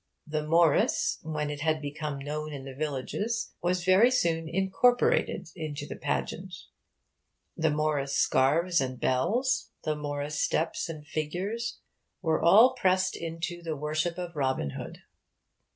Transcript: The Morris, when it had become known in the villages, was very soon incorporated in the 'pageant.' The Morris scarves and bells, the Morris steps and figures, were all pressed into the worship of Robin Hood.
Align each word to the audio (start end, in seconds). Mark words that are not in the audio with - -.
The 0.25 0.41
Morris, 0.41 1.19
when 1.21 1.51
it 1.51 1.61
had 1.61 1.79
become 1.79 2.17
known 2.17 2.51
in 2.51 2.65
the 2.65 2.73
villages, 2.73 3.53
was 3.61 3.83
very 3.83 4.09
soon 4.09 4.49
incorporated 4.49 5.49
in 5.55 5.75
the 5.79 5.95
'pageant.' 5.95 6.55
The 7.55 7.69
Morris 7.69 8.15
scarves 8.15 8.81
and 8.81 8.99
bells, 8.99 9.69
the 9.83 9.95
Morris 9.95 10.41
steps 10.41 10.89
and 10.89 11.05
figures, 11.05 11.77
were 12.19 12.41
all 12.41 12.73
pressed 12.73 13.15
into 13.15 13.61
the 13.61 13.75
worship 13.75 14.17
of 14.17 14.35
Robin 14.35 14.71
Hood. 14.71 15.03